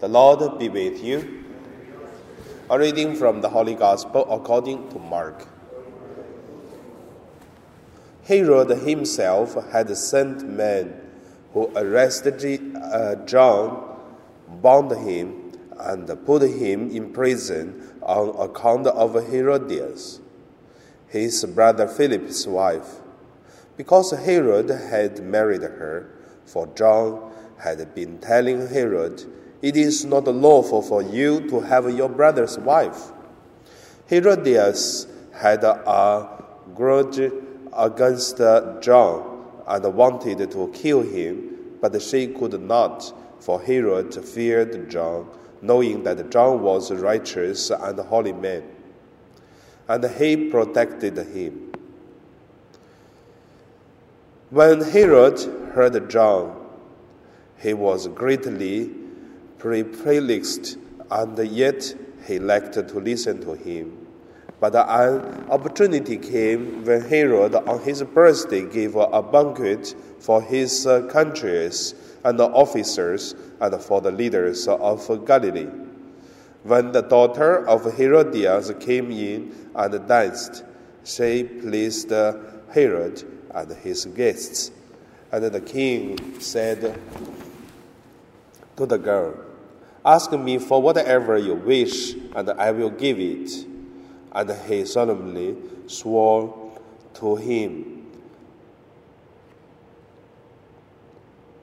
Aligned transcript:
The 0.00 0.06
Lord 0.06 0.60
be 0.60 0.68
with 0.68 1.02
you. 1.02 1.44
A 2.70 2.78
reading 2.78 3.16
from 3.16 3.40
the 3.40 3.48
Holy 3.48 3.74
Gospel 3.74 4.32
according 4.32 4.90
to 4.90 4.98
Mark. 5.00 5.48
Herod 8.22 8.70
himself 8.86 9.54
had 9.72 9.96
sent 9.96 10.48
men 10.48 11.00
who 11.52 11.72
arrested 11.74 12.76
uh, 12.76 13.16
John, 13.26 13.98
bound 14.62 14.92
him, 14.92 15.50
and 15.76 16.06
put 16.24 16.42
him 16.42 16.90
in 16.90 17.12
prison 17.12 17.82
on 18.00 18.36
account 18.38 18.86
of 18.86 19.14
Herodias, 19.14 20.20
his 21.08 21.44
brother 21.44 21.88
Philip's 21.88 22.46
wife, 22.46 23.00
because 23.76 24.12
Herod 24.12 24.70
had 24.70 25.24
married 25.24 25.62
her, 25.62 26.08
for 26.44 26.68
John 26.68 27.32
had 27.56 27.96
been 27.96 28.18
telling 28.18 28.68
Herod 28.68 29.24
it 29.60 29.76
is 29.76 30.04
not 30.04 30.26
lawful 30.26 30.82
for 30.82 31.02
you 31.02 31.48
to 31.48 31.60
have 31.60 31.90
your 31.96 32.08
brother's 32.08 32.58
wife. 32.58 33.12
Herodias 34.08 35.06
had 35.32 35.64
a 35.64 36.28
grudge 36.74 37.32
against 37.72 38.38
John 38.80 39.44
and 39.66 39.94
wanted 39.94 40.50
to 40.50 40.70
kill 40.74 41.02
him, 41.02 41.76
but 41.80 42.00
she 42.00 42.28
could 42.28 42.60
not, 42.60 43.12
for 43.40 43.60
Herod 43.60 44.14
feared 44.24 44.90
John, 44.90 45.28
knowing 45.60 46.02
that 46.04 46.30
John 46.30 46.62
was 46.62 46.90
a 46.90 46.96
righteous 46.96 47.70
and 47.70 47.98
holy 47.98 48.32
man, 48.32 48.62
and 49.88 50.04
he 50.04 50.48
protected 50.48 51.18
him. 51.18 51.72
When 54.50 54.80
Herod 54.80 55.40
heard 55.74 56.08
John, 56.08 56.64
he 57.58 57.74
was 57.74 58.06
greatly 58.08 58.90
perplexed, 59.58 60.78
and 61.10 61.38
yet 61.38 61.94
he 62.26 62.38
liked 62.38 62.74
to 62.74 62.98
listen 62.98 63.40
to 63.40 63.54
him. 63.54 64.06
But 64.60 64.74
an 64.74 65.46
opportunity 65.50 66.18
came 66.18 66.84
when 66.84 67.02
Herod, 67.02 67.54
on 67.54 67.80
his 67.82 68.02
birthday, 68.02 68.68
gave 68.68 68.96
a 68.96 69.22
banquet 69.22 69.94
for 70.18 70.42
his 70.42 70.86
uh, 70.86 71.02
countries 71.02 71.94
and 72.24 72.40
officers 72.40 73.36
and 73.60 73.80
for 73.80 74.00
the 74.00 74.10
leaders 74.10 74.66
of 74.66 75.06
Galilee. 75.26 75.68
When 76.64 76.90
the 76.90 77.02
daughter 77.02 77.66
of 77.68 77.96
Herodias 77.96 78.72
came 78.80 79.12
in 79.12 79.54
and 79.76 80.08
danced, 80.08 80.64
she 81.04 81.44
pleased 81.44 82.12
uh, 82.12 82.36
Herod 82.70 83.22
and 83.54 83.70
his 83.72 84.06
guests. 84.06 84.72
And 85.30 85.44
the 85.44 85.60
king 85.60 86.40
said 86.40 87.00
to 88.76 88.86
the 88.86 88.98
girl, 88.98 89.34
Ask 90.04 90.32
me 90.32 90.58
for 90.58 90.80
whatever 90.80 91.36
you 91.36 91.54
wish, 91.54 92.14
and 92.34 92.50
I 92.50 92.70
will 92.70 92.90
give 92.90 93.18
it. 93.18 93.66
And 94.32 94.50
he 94.66 94.84
solemnly 94.84 95.56
swore 95.86 96.72
to 97.14 97.36
him, 97.36 97.98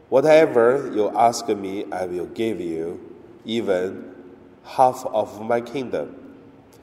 Whatever 0.10 0.92
you 0.94 1.10
ask 1.10 1.48
me, 1.50 1.86
I 1.92 2.06
will 2.06 2.28
give 2.28 2.62
you, 2.62 3.00
even 3.44 4.14
half 4.64 5.06
of 5.08 5.42
my 5.42 5.62
kingdom. 5.62 6.16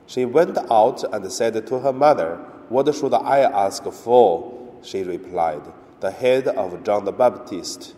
She 0.06 0.24
went 0.24 0.58
out 0.70 1.04
and 1.14 1.30
said 1.32 1.66
to 1.66 1.78
her 1.78 1.92
mother, 1.92 2.36
What 2.68 2.92
should 2.94 3.14
I 3.14 3.40
ask 3.40 3.84
for? 3.84 4.52
She 4.82 5.02
replied, 5.02 5.62
The 6.00 6.10
head 6.10 6.48
of 6.48 6.82
John 6.84 7.04
the 7.04 7.12
Baptist. 7.12 7.94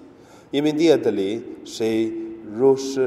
Immediately 0.53 1.43
she 1.65 2.37
rushed 2.45 3.01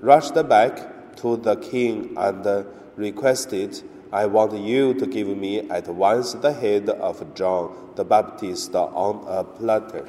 rushed 0.00 0.34
back 0.48 1.16
to 1.16 1.36
the 1.36 1.56
king 1.56 2.14
and 2.16 2.66
requested, 2.96 3.82
I 4.12 4.26
want 4.26 4.56
you 4.56 4.94
to 4.94 5.06
give 5.06 5.28
me 5.28 5.60
at 5.70 5.88
once 5.88 6.32
the 6.32 6.52
head 6.52 6.88
of 6.88 7.34
John 7.34 7.92
the 7.94 8.04
Baptist 8.04 8.74
on 8.74 9.24
a 9.28 9.44
platter. 9.44 10.08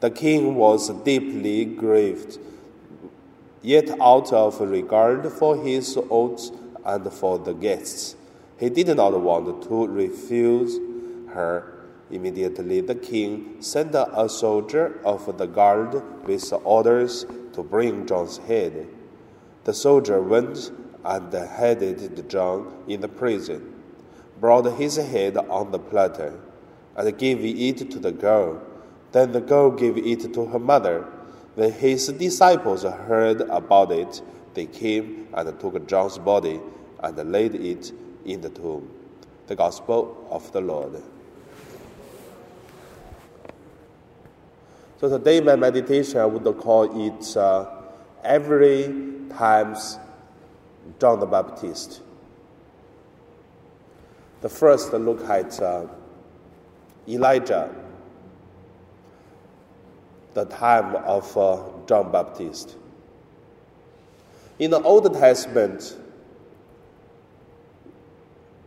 The 0.00 0.10
king 0.10 0.56
was 0.56 0.88
deeply 1.04 1.64
grieved, 1.64 2.38
yet 3.62 3.90
out 4.00 4.32
of 4.32 4.60
regard 4.60 5.30
for 5.30 5.56
his 5.56 5.96
oaths 6.10 6.50
and 6.84 7.12
for 7.12 7.38
the 7.38 7.52
guests, 7.52 8.16
he 8.58 8.68
did 8.68 8.96
not 8.96 9.20
want 9.20 9.62
to 9.64 9.86
refuse 9.86 10.78
her. 11.34 11.72
Immediately, 12.10 12.80
the 12.80 12.94
king 12.94 13.56
sent 13.60 13.94
a 13.94 14.28
soldier 14.28 15.00
of 15.04 15.38
the 15.38 15.46
guard 15.46 16.02
with 16.26 16.52
orders 16.64 17.24
to 17.54 17.62
bring 17.62 18.06
John's 18.06 18.38
head. 18.38 18.88
The 19.64 19.74
soldier 19.74 20.20
went 20.20 20.72
and 21.04 21.32
headed 21.32 22.28
John 22.28 22.84
in 22.88 23.00
the 23.00 23.08
prison, 23.08 23.74
brought 24.40 24.66
his 24.76 24.96
head 24.96 25.36
on 25.36 25.70
the 25.70 25.78
platter, 25.78 26.38
and 26.96 27.18
gave 27.18 27.44
it 27.44 27.90
to 27.90 27.98
the 27.98 28.12
girl. 28.12 28.60
Then 29.12 29.32
the 29.32 29.40
girl 29.40 29.70
gave 29.70 29.98
it 29.98 30.32
to 30.34 30.46
her 30.46 30.58
mother. 30.58 31.06
When 31.54 31.72
his 31.72 32.06
disciples 32.08 32.82
heard 32.82 33.42
about 33.42 33.92
it, 33.92 34.22
they 34.54 34.66
came 34.66 35.28
and 35.34 35.60
took 35.60 35.86
John's 35.86 36.18
body 36.18 36.60
and 37.02 37.32
laid 37.32 37.54
it 37.54 37.92
in 38.24 38.40
the 38.40 38.50
tomb. 38.50 38.88
The 39.46 39.56
Gospel 39.56 40.26
of 40.30 40.50
the 40.52 40.60
Lord. 40.60 41.02
So 45.02 45.08
today, 45.08 45.40
my 45.40 45.56
meditation, 45.56 46.20
I 46.20 46.26
would 46.26 46.44
call 46.58 46.84
it 47.08 47.36
uh, 47.36 47.68
Every 48.22 48.84
Times 49.36 49.98
John 51.00 51.18
the 51.18 51.26
Baptist. 51.26 52.02
The 54.42 54.48
first 54.48 54.92
look 54.92 55.28
at 55.28 55.60
uh, 55.60 55.88
Elijah, 57.08 57.74
the 60.34 60.44
time 60.44 60.94
of 60.94 61.36
uh, 61.36 61.64
John 61.88 62.12
Baptist. 62.12 62.76
In 64.60 64.70
the 64.70 64.80
Old 64.82 65.12
Testament, 65.14 65.96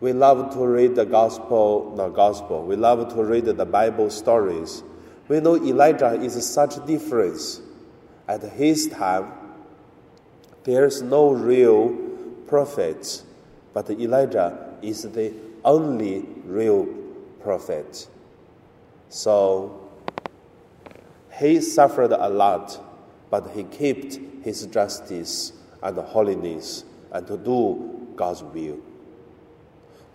we 0.01 0.11
love 0.11 0.53
to 0.53 0.67
read 0.67 0.95
the 0.95 1.05
gospel, 1.05 1.93
not 1.95 2.09
gospel, 2.13 2.65
we 2.65 2.75
love 2.75 3.07
to 3.15 3.23
read 3.23 3.45
the 3.45 3.65
Bible 3.65 4.09
stories 4.09 4.83
we 5.27 5.39
know 5.39 5.55
Elijah 5.55 6.13
is 6.13 6.45
such 6.47 6.85
difference. 6.85 7.61
At 8.27 8.41
his 8.43 8.87
time, 8.87 9.31
there's 10.63 11.01
no 11.01 11.31
real 11.31 11.89
prophet, 12.47 13.23
but 13.73 13.89
Elijah 13.89 14.73
is 14.81 15.03
the 15.03 15.33
only 15.63 16.21
real 16.45 16.85
prophet. 17.41 18.07
So 19.09 19.89
he 21.33 21.61
suffered 21.61 22.11
a 22.11 22.29
lot, 22.29 22.79
but 23.29 23.51
he 23.51 23.63
kept 23.63 24.19
his 24.43 24.65
justice 24.67 25.53
and 25.81 25.97
holiness 25.97 26.83
and 27.11 27.27
to 27.27 27.37
do 27.37 28.07
God's 28.15 28.43
will. 28.43 28.77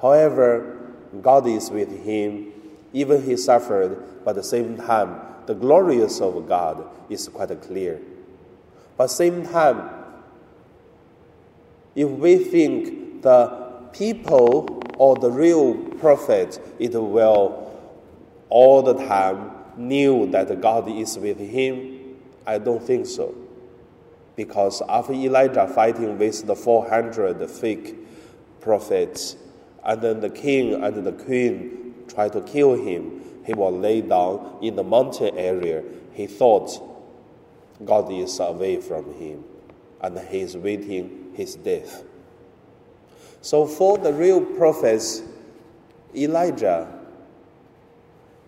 However, 0.00 0.78
God 1.20 1.46
is 1.46 1.70
with 1.70 2.04
him 2.04 2.52
even 2.92 3.22
he 3.22 3.36
suffered, 3.36 4.02
but 4.24 4.30
at 4.30 4.36
the 4.36 4.42
same 4.42 4.76
time, 4.76 5.20
the 5.46 5.54
glorious 5.54 6.20
of 6.20 6.48
God 6.48 6.84
is 7.08 7.28
quite 7.28 7.60
clear. 7.62 8.00
But 8.96 9.08
same 9.08 9.46
time, 9.46 9.88
if 11.94 12.08
we 12.08 12.38
think 12.38 13.22
the 13.22 13.48
people 13.92 14.82
or 14.96 15.16
the 15.16 15.30
real 15.30 15.74
prophet, 15.74 16.60
it 16.78 16.92
will 16.92 17.80
all 18.48 18.82
the 18.82 18.94
time 18.94 19.52
knew 19.76 20.30
that 20.30 20.60
God 20.60 20.88
is 20.90 21.18
with 21.18 21.38
him. 21.38 22.16
I 22.46 22.58
don't 22.58 22.82
think 22.82 23.06
so. 23.06 23.34
Because 24.36 24.82
after 24.88 25.12
Elijah 25.12 25.66
fighting 25.66 26.18
with 26.18 26.46
the 26.46 26.56
400 26.56 27.50
fake 27.50 27.96
prophets, 28.60 29.36
and 29.84 30.00
then 30.02 30.20
the 30.20 30.30
king 30.30 30.84
and 30.84 31.04
the 31.04 31.12
queen 31.12 31.79
try 32.12 32.28
to 32.28 32.40
kill 32.42 32.74
him, 32.74 33.22
he 33.44 33.54
will 33.54 33.76
lay 33.76 34.00
down 34.00 34.58
in 34.62 34.76
the 34.76 34.84
mountain 34.84 35.36
area. 35.36 35.82
He 36.12 36.26
thought 36.26 36.80
God 37.84 38.12
is 38.12 38.38
away 38.40 38.80
from 38.80 39.14
him 39.14 39.44
and 40.00 40.18
he 40.18 40.40
is 40.40 40.56
waiting 40.56 41.32
his 41.34 41.56
death. 41.56 42.04
So, 43.42 43.66
for 43.66 43.96
the 43.96 44.12
real 44.12 44.44
prophets, 44.44 45.22
Elijah, 46.14 46.92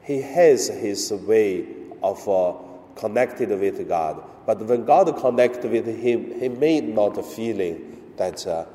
he 0.03 0.20
has 0.20 0.69
his 0.69 1.11
way 1.12 1.67
of 2.03 2.29
uh, 2.29 2.55
connected 2.97 3.49
with 3.49 3.88
God. 3.88 4.23
But 4.44 4.61
when 4.62 4.85
God 4.85 5.17
connected 5.19 5.70
with 5.70 5.87
him, 5.87 6.38
he 6.38 6.49
may 6.49 6.81
not 6.81 7.25
feeling 7.25 8.12
that 8.17 8.47
uh, 8.47 8.67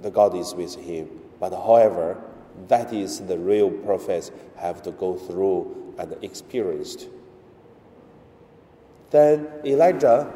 the 0.00 0.10
God 0.10 0.34
is 0.34 0.54
with 0.54 0.76
him. 0.76 1.08
But 1.38 1.52
however, 1.52 2.22
that 2.68 2.92
is 2.92 3.20
the 3.20 3.38
real 3.38 3.70
prophets 3.70 4.30
have 4.56 4.82
to 4.82 4.90
go 4.90 5.16
through 5.16 5.94
and 5.98 6.14
experienced. 6.22 7.08
Then 9.10 9.48
Elijah, 9.64 10.32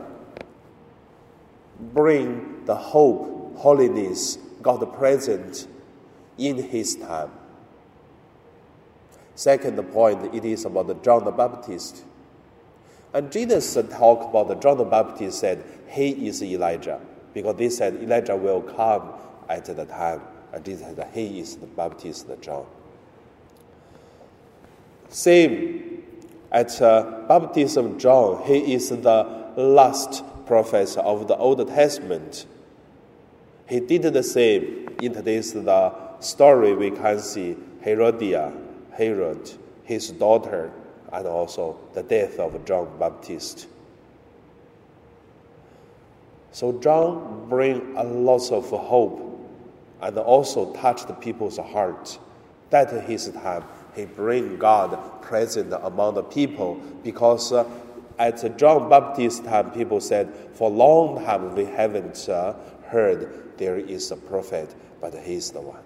bring 1.79 2.65
the 2.65 2.75
hope, 2.75 3.57
holiness, 3.57 4.39
God 4.63 4.81
present 4.95 5.69
in 6.39 6.57
his 6.57 6.97
time. 6.97 7.31
Second 9.35 9.77
point, 9.93 10.35
it 10.35 10.45
is 10.45 10.65
about 10.65 11.03
John 11.03 11.25
the 11.25 11.33
Baptist. 11.33 12.05
And 13.13 13.31
Jesus 13.31 13.75
talked 13.75 14.31
about 14.31 14.61
John 14.61 14.79
the 14.79 14.85
Baptist 14.85 15.39
said 15.39 15.65
he 15.89 16.27
is 16.27 16.43
Elijah 16.43 17.01
because 17.33 17.57
they 17.57 17.69
said 17.69 17.97
Elijah 17.97 18.37
will 18.37 18.63
come 18.63 19.13
at 19.49 19.65
the 19.65 19.85
time. 19.85 20.21
And 20.55 20.65
Jesus 20.65 20.87
he 21.13 21.41
is 21.41 21.57
the 21.57 21.67
Baptist 21.67 22.29
John. 22.41 22.65
Same 25.09 26.05
at 26.53 26.81
uh, 26.81 27.25
baptism 27.27 27.99
John, 27.99 28.41
he 28.45 28.73
is 28.75 28.91
the 28.91 29.53
last 29.57 30.23
prophet 30.47 30.97
of 30.97 31.27
the 31.27 31.37
Old 31.37 31.67
Testament. 31.67 32.47
He 33.69 33.81
did 33.81 34.03
the 34.03 34.23
same. 34.23 34.89
In 35.03 35.13
today's 35.13 35.53
the 35.53 35.93
story, 36.21 36.73
we 36.75 36.93
can 36.93 37.19
see 37.19 37.57
Herodia, 37.83 38.53
Herod, 38.93 39.51
his 39.83 40.13
daughter, 40.13 40.71
and 41.13 41.27
also 41.27 41.77
the 41.95 42.05
death 42.05 42.39
of 42.39 42.65
John 42.65 42.97
Baptist. 43.01 43.67
So 46.53 46.79
John 46.79 47.49
bring 47.49 47.97
a 47.97 48.05
lot 48.05 48.53
of 48.53 48.71
hope 48.71 49.24
and 50.05 50.19
also 50.19 50.71
touched 50.75 51.09
people's 51.21 51.57
heart. 51.57 52.19
That 52.71 53.05
his 53.05 53.31
time 53.31 53.65
he 53.97 54.05
bring 54.05 54.59
God 54.59 55.23
present 55.23 55.73
among 55.73 56.15
the 56.15 56.23
people 56.23 56.75
because 57.03 57.53
uh, 57.53 57.69
at 58.19 58.59
John 58.59 58.91
Baptist 58.91 59.45
time 59.45 59.71
people 59.71 60.01
said 60.01 60.33
for 60.53 60.71
a 60.71 60.73
long 60.73 61.25
time 61.25 61.55
we 61.55 61.65
haven't 61.65 62.29
uh, 62.29 62.55
heard 62.87 63.57
there 63.57 63.79
is 63.79 64.11
a 64.11 64.17
prophet 64.17 64.75
but 65.01 65.15
he 65.15 65.35
is 65.35 65.51
the 65.53 65.61
one. 65.61 65.83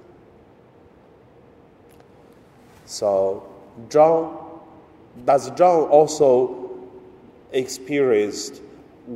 So 2.86 3.46
John 3.88 4.60
does 5.24 5.50
John 5.50 5.82
also 5.90 6.88
experienced 7.52 8.62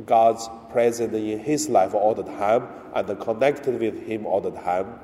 God's 0.05 0.49
presence 0.71 1.13
in 1.13 1.39
his 1.39 1.67
life 1.67 1.93
all 1.93 2.15
the 2.15 2.23
time 2.23 2.67
and 2.93 3.19
connected 3.19 3.79
with 3.79 4.05
him 4.05 4.25
all 4.25 4.41
the 4.41 4.51
time? 4.51 4.99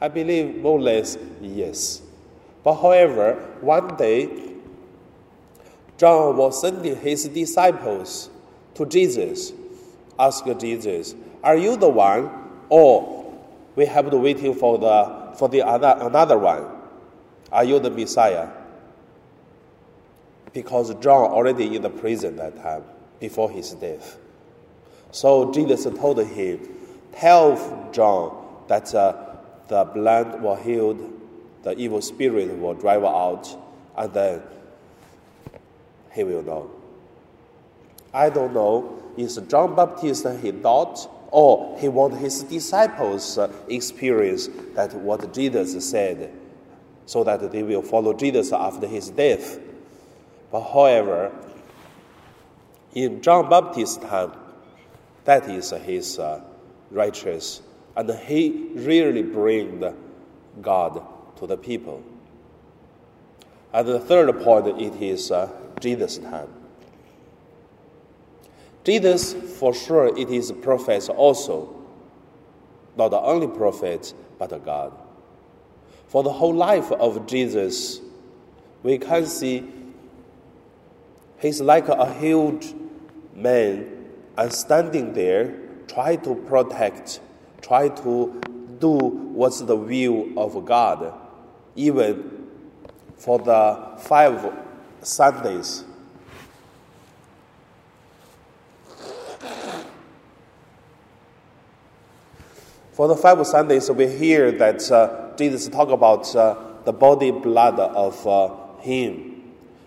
I 0.00 0.08
believe 0.08 0.56
more 0.56 0.78
or 0.78 0.80
less 0.80 1.18
yes. 1.40 2.02
But 2.64 2.74
however, 2.80 3.34
one 3.60 3.96
day, 3.96 4.54
John 5.98 6.36
was 6.36 6.60
sending 6.60 6.96
his 6.96 7.28
disciples 7.28 8.30
to 8.74 8.86
Jesus, 8.86 9.52
ask 10.18 10.44
Jesus, 10.58 11.14
Are 11.42 11.56
you 11.56 11.76
the 11.76 11.88
one? 11.88 12.30
Or 12.70 13.34
we 13.76 13.84
have 13.86 14.10
to 14.10 14.16
waiting 14.16 14.54
for 14.54 14.78
the 14.78 15.34
for 15.36 15.48
the 15.48 15.62
other, 15.62 15.96
another 16.00 16.38
one. 16.38 16.66
Are 17.52 17.64
you 17.64 17.78
the 17.78 17.90
Messiah? 17.90 18.48
Because 20.52 20.94
John 20.96 21.30
already 21.30 21.76
in 21.76 21.82
the 21.82 21.90
prison 21.90 22.36
that 22.36 22.56
time 22.62 22.84
before 23.18 23.50
his 23.50 23.72
death. 23.72 24.18
So 25.12 25.52
Jesus 25.52 25.84
told 25.84 26.18
him, 26.18 26.68
Tell 27.12 27.90
John 27.92 28.64
that 28.68 28.94
uh, 28.94 29.36
the 29.68 29.84
blind 29.84 30.42
were 30.42 30.56
healed 30.56 31.20
the 31.62 31.76
evil 31.78 32.00
spirit 32.00 32.56
will 32.58 32.74
drive 32.74 33.04
out, 33.04 33.56
and 33.96 34.12
then 34.12 34.42
he 36.12 36.24
will 36.24 36.42
know. 36.42 36.70
I 38.12 38.30
don't 38.30 38.54
know, 38.54 39.02
is 39.16 39.36
John 39.48 39.76
Baptist 39.76 40.26
he 40.42 40.52
thought, 40.52 41.08
or 41.30 41.78
he 41.78 41.88
want 41.88 42.16
his 42.16 42.42
disciples 42.42 43.38
uh, 43.38 43.52
experience 43.68 44.48
that 44.74 44.94
what 44.94 45.32
Jesus 45.32 45.88
said, 45.88 46.32
so 47.06 47.22
that 47.24 47.52
they 47.52 47.62
will 47.62 47.82
follow 47.82 48.14
Jesus 48.14 48.52
after 48.52 48.86
his 48.86 49.10
death. 49.10 49.58
But 50.50 50.62
however, 50.62 51.30
in 52.94 53.20
John 53.20 53.48
Baptist's 53.48 53.98
time, 53.98 54.32
that 55.30 55.48
is 55.48 55.70
his 55.70 56.18
uh, 56.18 56.40
righteous, 56.90 57.62
and 57.94 58.10
he 58.10 58.66
really 58.74 59.22
bring 59.22 59.94
God 60.60 61.06
to 61.36 61.46
the 61.46 61.56
people. 61.56 62.02
And 63.72 63.86
the 63.86 64.00
third 64.00 64.40
point, 64.42 64.66
it 64.66 65.00
is 65.00 65.30
uh, 65.30 65.48
Jesus' 65.78 66.18
time. 66.18 66.48
Jesus, 68.82 69.34
for 69.60 69.72
sure, 69.72 70.18
it 70.18 70.30
is 70.30 70.50
prophet 70.50 71.08
also, 71.08 71.76
not 72.96 73.14
only 73.14 73.46
prophet, 73.46 74.12
but 74.36 74.50
a 74.50 74.58
God. 74.58 74.92
For 76.08 76.24
the 76.24 76.32
whole 76.32 76.56
life 76.56 76.90
of 76.90 77.28
Jesus, 77.28 78.00
we 78.82 78.98
can 78.98 79.26
see 79.26 79.64
he's 81.38 81.60
like 81.60 81.86
a 81.86 82.12
huge 82.14 82.74
man 83.32 83.99
and 84.36 84.52
standing 84.52 85.12
there, 85.12 85.54
try 85.86 86.16
to 86.16 86.34
protect, 86.34 87.20
try 87.62 87.88
to 87.88 88.40
do 88.78 88.96
what's 88.96 89.60
the 89.60 89.76
will 89.76 90.38
of 90.38 90.64
God 90.64 91.14
even 91.76 92.48
for 93.16 93.38
the 93.38 93.96
five 93.98 94.52
Sundays. 95.02 95.84
For 102.92 103.08
the 103.08 103.16
five 103.16 103.46
Sundays, 103.46 103.90
we 103.90 104.08
hear 104.08 104.52
that 104.52 104.90
uh, 104.90 105.36
Jesus 105.36 105.68
talk 105.68 105.88
about 105.88 106.34
uh, 106.36 106.56
the 106.84 106.92
body 106.92 107.30
blood 107.30 107.78
of 107.78 108.26
uh, 108.26 108.78
Him, 108.80 109.42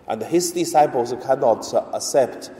and 0.08 0.22
His 0.22 0.50
disciples 0.52 1.14
cannot 1.24 1.72
uh, 1.72 1.84
accept. 1.92 2.50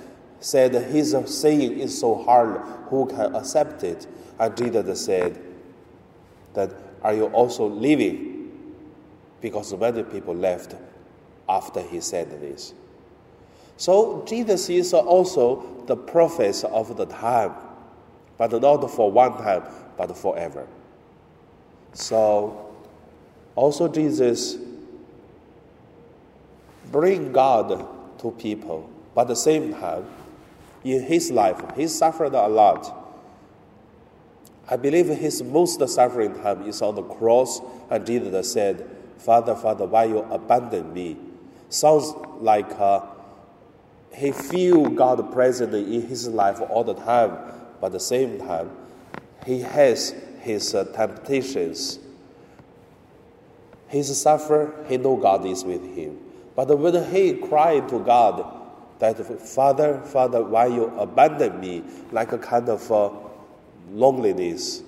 Said 0.45 0.75
His 0.75 1.17
saying 1.27 1.81
is 1.81 1.99
so 1.99 2.23
hard, 2.23 2.61
who 2.89 3.07
can 3.07 3.35
accept 3.35 3.83
it? 3.83 4.07
And 4.39 4.57
Jesus 4.57 5.05
said 5.05 5.41
that, 6.53 6.71
Are 7.03 7.15
you 7.15 7.27
also 7.27 7.67
leaving? 7.67 8.35
because 9.45 9.75
many 9.77 10.03
people 10.03 10.35
left 10.35 10.75
after 11.51 11.83
he 11.83 12.01
said 12.01 12.31
this. 12.41 12.73
So 13.77 14.25
Jesus 14.27 14.71
is 14.71 14.95
also 14.95 15.85
the 15.85 15.95
prophet 15.95 16.65
of 16.65 16.97
the 16.97 17.05
time, 17.05 17.53
but 18.39 18.53
not 18.53 18.91
for 18.91 19.13
one 19.13 19.37
time, 19.37 19.65
but 19.99 20.17
forever. 20.17 20.67
So 21.93 22.75
also 23.55 23.87
Jesus 23.87 24.57
bring 26.91 27.31
God 27.31 27.87
to 28.21 28.31
people, 28.31 28.89
but 29.15 29.23
at 29.23 29.29
the 29.29 29.37
same 29.37 29.75
time, 29.75 30.07
in 30.85 31.03
his 31.03 31.31
life, 31.31 31.61
he 31.77 31.89
suffered 31.89 32.35
a 32.35 32.47
lot. 32.47 33.01
I 34.69 34.77
believe 34.77 35.09
his 35.09 35.43
most 35.43 35.87
suffering 35.89 36.35
time 36.35 36.63
is 36.63 36.81
on 36.83 36.95
the 36.95 37.03
cross, 37.03 37.61
and 37.91 38.07
Jesus 38.07 38.53
said, 38.53 38.89
Father, 39.19 39.55
Father, 39.55 39.87
why 39.87 40.05
you 40.05 40.19
abandon 40.19 40.93
me? 40.93 41.17
Sounds 41.69 42.15
like 42.41 42.71
uh, 42.79 43.01
he 44.15 44.33
feel 44.33 44.87
God 44.91 45.33
present 45.33 45.75
in 45.75 46.07
his 46.07 46.29
life 46.29 46.61
all 46.61 46.85
the 46.85 46.95
time, 46.95 47.37
but 47.81 47.87
at 47.87 47.93
the 47.93 48.01
same 48.01 48.39
time, 48.39 48.71
he 49.45 49.61
has 49.61 50.15
his 50.41 50.75
uh, 50.75 50.85
temptations. 50.85 51.99
He's 53.89 54.17
suffer, 54.17 54.75
he 54.89 54.97
know 54.97 55.17
God 55.17 55.45
is 55.47 55.65
with 55.65 55.85
him. 55.95 56.19
But 56.57 56.79
when 56.79 57.13
he 57.13 57.35
cried 57.35 57.89
to 57.89 57.99
God, 58.01 58.64
that 58.99 59.41
Father, 59.41 60.01
Father, 60.01 60.43
why 60.43 60.67
you 60.67 60.85
abandon 60.99 61.61
me? 61.61 61.83
Like 62.13 62.33
a 62.33 62.39
kind 62.39 62.69
of 62.69 62.91
uh, 62.91 63.11
loneliness. 63.91 64.83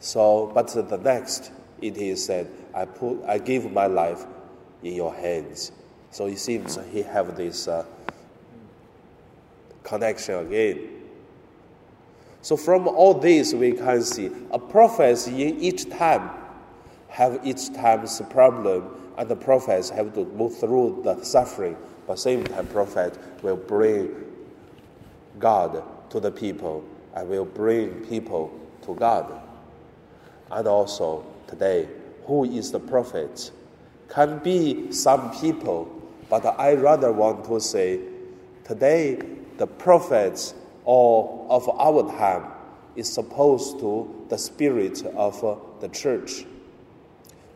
So, 0.00 0.50
but 0.54 0.68
the 0.68 0.98
next, 0.98 1.52
it 1.80 1.96
is 1.96 2.24
said, 2.24 2.50
I 2.74 2.84
put, 2.84 3.22
I 3.24 3.38
give 3.38 3.70
my 3.70 3.86
life 3.86 4.24
in 4.82 4.94
your 4.94 5.14
hands. 5.14 5.72
So 6.10 6.26
it 6.26 6.38
seems 6.38 6.78
he 6.90 7.02
have 7.02 7.36
this 7.36 7.68
uh, 7.68 7.84
connection 9.84 10.34
again. 10.46 10.88
So 12.42 12.56
from 12.56 12.88
all 12.88 13.14
this 13.14 13.54
we 13.54 13.72
can 13.72 14.02
see 14.02 14.30
a 14.50 14.58
prophet 14.58 15.28
in 15.28 15.60
each 15.60 15.88
time 15.88 16.30
have 17.12 17.46
each 17.46 17.72
time's 17.74 18.20
problem, 18.30 18.88
and 19.18 19.28
the 19.28 19.36
prophets 19.36 19.90
have 19.90 20.14
to 20.14 20.24
go 20.24 20.48
through 20.48 21.02
the 21.04 21.22
suffering. 21.22 21.76
But 22.06 22.18
same 22.18 22.44
time, 22.44 22.66
prophet 22.66 23.16
will 23.42 23.56
bring 23.56 24.10
God 25.38 25.82
to 26.10 26.20
the 26.20 26.30
people 26.30 26.84
and 27.14 27.28
will 27.28 27.44
bring 27.44 28.04
people 28.06 28.52
to 28.82 28.94
God. 28.94 29.40
And 30.50 30.66
also 30.66 31.24
today, 31.46 31.88
who 32.26 32.44
is 32.44 32.70
the 32.72 32.80
prophet 32.80 33.50
can 34.08 34.38
be 34.40 34.92
some 34.92 35.30
people, 35.40 35.90
but 36.28 36.44
I 36.44 36.74
rather 36.74 37.12
want 37.12 37.44
to 37.46 37.60
say 37.60 38.00
today 38.64 39.20
the 39.58 39.66
prophets 39.66 40.54
or 40.84 41.46
of 41.48 41.68
our 41.68 42.10
time 42.18 42.50
is 42.96 43.10
supposed 43.10 43.78
to 43.80 44.26
the 44.28 44.36
spirit 44.36 45.04
of 45.16 45.40
the 45.80 45.88
church. 45.88 46.44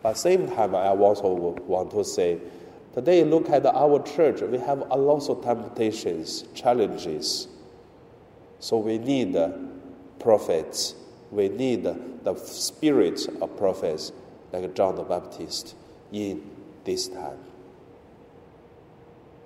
But 0.03 0.17
same 0.17 0.49
time, 0.49 0.75
I 0.75 0.89
also 0.89 1.29
want 1.67 1.91
to 1.91 2.05
say, 2.05 2.39
today 2.97 3.23
look 3.25 3.51
at 3.51 3.67
our 3.67 4.03
church, 4.03 4.41
we 4.41 4.57
have 4.57 4.81
a 4.91 4.97
lot 4.97 5.29
of 5.29 5.45
temptations, 5.45 6.45
challenges. 6.55 7.47
So 8.59 8.79
we 8.79 8.97
need 8.97 9.37
prophets. 10.19 10.95
We 11.31 11.51
need 11.51 11.85
the 11.85 12.35
spirit 12.37 13.29
of 13.43 13.55
prophets 13.59 14.13
like 14.51 14.75
John 14.75 14.97
the 14.97 15.03
Baptist 15.03 15.75
in 16.11 16.43
this 16.85 17.09
time. 17.09 17.39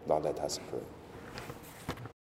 Now 0.07 0.19
let 0.19 0.38
us 0.38 0.61
pray. 0.71 1.00